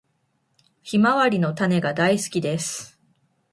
[0.81, 2.99] ヒマワリの種が大好きです。